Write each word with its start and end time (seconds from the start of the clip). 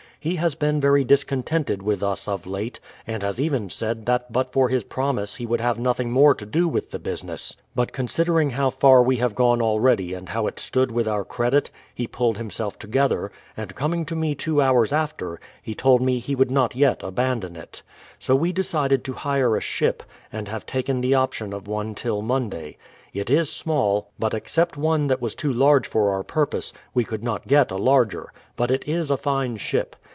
He 0.23 0.35
has 0.35 0.53
been 0.53 0.79
very 0.79 1.03
discontented 1.03 1.81
with 1.81 2.03
us 2.03 2.27
of 2.27 2.45
late, 2.45 2.79
and 3.07 3.23
has 3.23 3.41
even 3.41 3.71
said 3.71 4.05
that 4.05 4.31
but 4.31 4.53
for 4.53 4.69
his 4.69 4.83
promise 4.83 5.37
he 5.37 5.47
would 5.47 5.59
have 5.61 5.79
nothing 5.79 6.11
more 6.11 6.35
to 6.35 6.45
do 6.45 6.67
with 6.67 6.91
the 6.91 6.99
business; 6.99 7.57
but 7.73 7.91
considering 7.91 8.51
how 8.51 8.69
far 8.69 9.01
we 9.01 9.15
have 9.17 9.33
gone 9.33 9.63
already 9.63 10.13
and 10.13 10.29
how 10.29 10.45
it 10.45 10.59
stood 10.59 10.91
with 10.91 11.07
our 11.07 11.23
credit, 11.25 11.71
he 11.95 12.05
pulled 12.05 12.37
himself 12.37 12.77
together, 12.77 13.31
and 13.57 13.73
coming 13.73 14.05
to 14.05 14.15
me 14.15 14.35
two 14.35 14.61
hours 14.61 14.93
after, 14.93 15.39
he 15.59 15.73
told 15.73 16.03
me 16.03 16.19
he 16.19 16.35
would 16.35 16.51
not 16.51 16.73
j 16.73 16.83
et 16.83 17.01
abandon 17.01 17.55
it. 17.55 17.81
So 18.19 18.35
we 18.35 18.53
de 18.53 18.61
cided 18.61 19.03
to 19.05 19.13
hire 19.13 19.57
a 19.57 19.59
ship, 19.59 20.03
and 20.31 20.47
have 20.47 20.67
taken 20.67 21.01
the 21.01 21.15
option 21.15 21.51
of 21.51 21.67
one 21.67 21.95
till 21.95 22.21
Alonday. 22.21 22.75
It 23.11 23.31
is 23.31 23.49
small, 23.51 24.11
but 24.19 24.35
except 24.35 24.77
one 24.77 25.07
that 25.07 25.19
was 25.19 25.33
too 25.33 25.51
large 25.51 25.87
for 25.87 26.11
our 26.11 26.21
purpose, 26.21 26.73
we 26.93 27.03
could 27.05 27.23
not 27.23 27.47
get 27.47 27.71
a 27.71 27.75
larger; 27.75 28.31
but 28.55 28.69
it 28.69 28.87
is 28.87 29.09
a 29.09 29.17
fine 29.17 29.57
ship. 29.57 29.95